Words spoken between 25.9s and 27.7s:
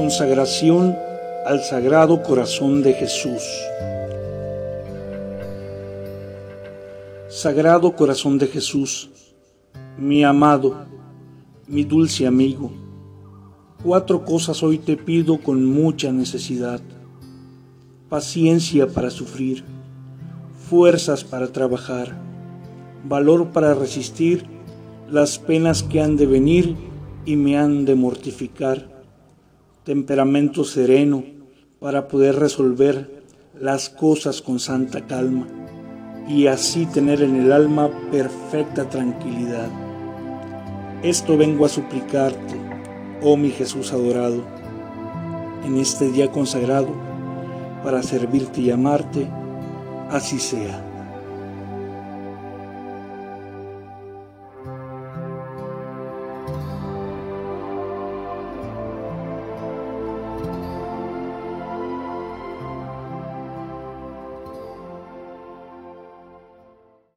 han de venir y me